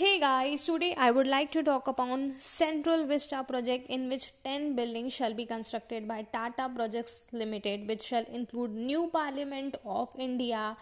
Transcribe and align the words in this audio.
Hey 0.00 0.18
guys, 0.18 0.64
today 0.64 0.94
I 0.96 1.10
would 1.10 1.26
like 1.26 1.50
to 1.52 1.62
talk 1.62 1.86
upon 1.86 2.32
Central 2.32 3.04
Vista 3.06 3.44
project 3.46 3.84
in 3.90 4.08
which 4.08 4.32
10 4.44 4.74
buildings 4.74 5.12
shall 5.12 5.34
be 5.34 5.44
constructed 5.44 6.08
by 6.08 6.22
Tata 6.22 6.70
Projects 6.74 7.24
Limited 7.32 7.86
which 7.86 8.04
shall 8.04 8.24
include 8.32 8.70
new 8.70 9.10
parliament 9.12 9.76
of 9.84 10.08
India 10.18 10.78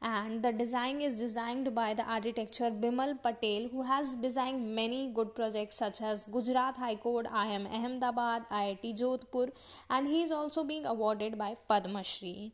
and 0.00 0.42
the 0.42 0.52
design 0.52 1.02
is 1.02 1.20
designed 1.20 1.74
by 1.74 1.92
the 1.92 2.02
architecture 2.04 2.70
Bimal 2.70 3.22
Patel 3.22 3.68
who 3.68 3.82
has 3.82 4.14
designed 4.14 4.74
many 4.74 5.12
good 5.14 5.34
projects 5.34 5.76
such 5.76 6.00
as 6.00 6.24
Gujarat 6.24 6.76
High 6.76 6.96
Court, 6.96 7.26
IIM 7.26 7.66
Ahmedabad, 7.66 8.48
IIT 8.50 8.98
Jodhpur 8.98 9.50
and 9.90 10.06
he 10.06 10.22
is 10.22 10.30
also 10.30 10.64
being 10.64 10.86
awarded 10.86 11.36
by 11.36 11.56
Padma 11.68 12.02
Shri. 12.04 12.52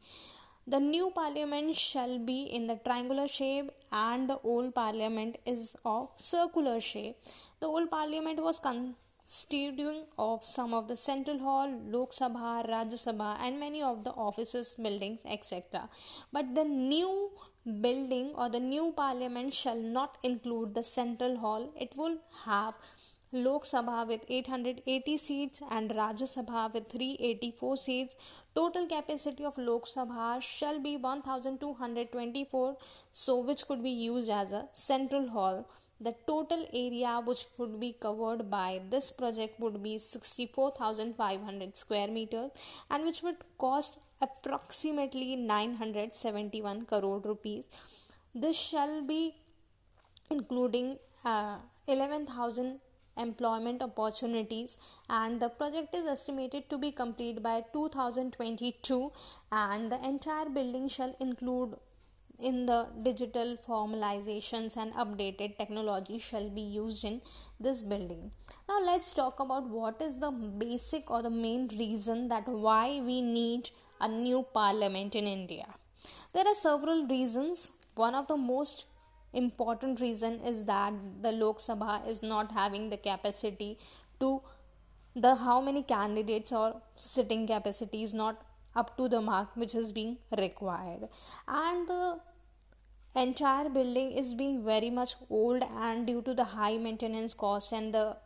The 0.73 0.81
new 0.81 1.11
parliament 1.15 1.77
shall 1.77 2.19
be 2.19 2.43
in 2.43 2.67
the 2.67 2.75
triangular 2.77 3.27
shape 3.27 3.71
and 3.91 4.29
the 4.29 4.39
old 4.45 4.75
parliament 4.75 5.39
is 5.47 5.75
of 5.83 6.11
circular 6.17 6.79
shape. 6.79 7.17
The 7.61 7.67
old 7.67 7.91
parliament 7.91 8.43
was 8.43 8.59
constituting 8.59 10.03
of 10.19 10.45
some 10.45 10.75
of 10.75 10.87
the 10.87 10.99
central 10.99 11.39
hall, 11.39 11.71
Lok 11.87 12.13
Sabha, 12.13 12.69
Rajya 12.69 13.01
Sabha 13.07 13.39
and 13.41 13.59
many 13.59 13.83
of 13.83 14.05
the 14.05 14.11
offices, 14.11 14.75
buildings, 14.75 15.23
etc. 15.25 15.89
But 16.35 16.55
the 16.55 16.65
new 16.65 17.31
building 17.65 18.33
or 18.35 18.51
the 18.51 18.61
new 18.61 18.93
parliament 18.95 19.55
shall 19.55 19.81
not 19.81 20.19
include 20.23 20.75
the 20.75 20.85
central 20.85 21.39
hall. 21.39 21.73
It 21.81 21.97
will 21.97 22.19
have 22.45 22.75
Lok 23.31 23.65
Sabha 23.65 24.09
with 24.09 24.25
880 24.27 25.19
seats 25.19 25.61
and 25.71 25.91
Rajya 25.91 26.27
Sabha 26.35 26.73
with 26.73 26.89
384 26.89 27.77
seats. 27.77 28.17
Total 28.55 28.87
capacity 28.87 29.45
of 29.45 29.59
Lok 29.59 29.87
Sabha 29.87 30.41
shall 30.41 30.81
be 30.81 30.97
1224, 30.97 32.77
so 33.13 33.39
which 33.41 33.67
could 33.67 33.83
be 33.83 33.91
used 33.91 34.31
as 34.31 34.53
a 34.53 34.65
central 34.73 35.29
hall. 35.29 35.69
The 36.01 36.15
total 36.27 36.67
area 36.73 37.21
which 37.23 37.45
would 37.59 37.79
be 37.79 37.93
covered 38.01 38.49
by 38.49 38.81
this 38.89 39.11
project 39.11 39.61
would 39.61 39.83
be 39.83 39.99
64,500 39.99 41.77
square 41.77 42.09
meters 42.09 42.51
and 42.91 43.05
which 43.05 43.23
would 43.23 43.37
cost 43.59 43.99
approximately 44.23 45.37
971 45.37 46.87
crore 46.87 47.21
rupees. 47.21 47.69
This 48.35 48.57
shall 48.57 49.03
be 49.03 49.35
including 50.31 50.97
uh, 51.27 51.57
11,000 51.87 52.81
employment 53.19 53.83
opportunities. 53.83 54.77
And 55.09 55.41
the 55.41 55.49
project 55.49 55.95
is 55.95 56.07
estimated 56.07 56.71
to 56.71 56.79
be 56.79 56.93
complete 56.93 57.43
by 57.43 57.65
2022 57.73 59.13
and 59.51 59.93
the 59.93 60.03
entire 60.05 60.49
building 60.49 60.89
shall 60.89 61.15
include 61.21 61.77
in 62.41 62.67
the 62.67 62.87
digital 63.03 63.57
formalizations 63.57 64.77
and 64.77 64.93
updated 64.95 65.57
technology 65.57 66.19
shall 66.19 66.49
be 66.49 66.61
used 66.61 67.05
in 67.05 67.21
this 67.59 67.83
building. 67.83 68.31
Now 68.69 68.81
let's 68.85 69.13
talk 69.13 69.41
about 69.41 69.69
what 69.69 70.01
is 70.01 70.19
the 70.19 70.31
basic 70.31 71.11
or 71.11 71.23
the 71.23 71.31
main 71.31 71.69
reason 71.69 72.29
that 72.29 72.47
why 72.47 73.01
we 73.01 73.21
need 73.21 73.71
a 74.01 74.09
new 74.09 74.47
parliament 74.55 75.17
in 75.17 75.27
india. 75.27 75.67
There 76.33 76.47
are 76.47 76.55
several 76.55 77.07
reasons. 77.07 77.73
One 77.95 78.15
of 78.15 78.29
the 78.29 78.37
most 78.37 78.85
important 79.33 80.01
reason 80.01 80.41
is 80.41 80.65
that 80.65 80.93
the 81.23 81.33
Lok 81.33 81.59
Sabha 81.59 82.07
is 82.09 82.23
not 82.23 82.53
having 82.53 82.89
the 82.91 82.97
capacity 82.97 83.79
to 84.21 84.43
the 85.15 85.35
how 85.37 85.61
many 85.61 85.83
candidates 85.83 86.53
or 86.53 86.81
sitting 86.97 87.47
capacity 87.47 88.03
is 88.03 88.15
not 88.15 88.43
up 88.77 88.97
to 88.97 89.09
the 89.09 89.21
mark 89.21 89.49
which 89.57 89.75
is 89.75 89.93
being 89.93 90.19
required. 90.37 91.09
And 91.47 91.89
the 91.89 92.21
entire 93.17 93.69
building 93.69 94.13
is 94.13 94.35
being 94.35 94.65
very 94.65 94.91
much 94.91 95.15
old 95.29 95.63
and 95.63 96.07
due 96.07 96.23
to 96.23 96.35
the 96.35 96.45
high 96.45 96.77
maintenance 96.77 97.35
cost 97.35 97.73
and 97.73 97.93
the 97.93 98.17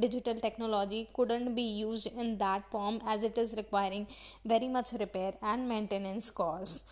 digital 0.00 0.34
technology 0.34 1.08
couldn't 1.14 1.54
be 1.54 1.62
used 1.62 2.06
in 2.06 2.38
that 2.38 2.70
form 2.70 3.00
as 3.06 3.22
it 3.22 3.36
is 3.36 3.54
requiring 3.56 4.06
very 4.44 4.68
much 4.68 4.92
repair 4.92 5.34
and 5.42 5.68
maintenance 5.68 6.30
costs 6.30 6.82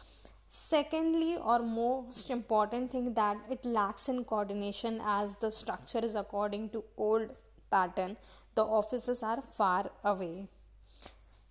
secondly 0.50 1.36
or 1.40 1.60
most 1.60 2.28
important 2.28 2.90
thing 2.90 3.14
that 3.14 3.38
it 3.48 3.64
lacks 3.64 4.08
in 4.08 4.24
coordination 4.24 5.00
as 5.02 5.36
the 5.36 5.50
structure 5.50 6.00
is 6.00 6.16
according 6.16 6.70
to 6.70 6.82
old 6.96 7.30
pattern. 7.70 8.16
The 8.56 8.64
offices 8.64 9.22
are 9.22 9.40
far 9.40 9.92
away. 10.04 10.48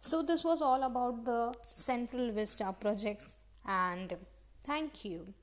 So 0.01 0.21
this 0.21 0.43
was 0.43 0.61
all 0.61 0.83
about 0.83 1.23
the 1.25 1.53
central 1.73 2.31
vista 2.31 2.75
project 2.77 3.35
and 3.65 4.17
thank 4.63 5.05
you 5.05 5.33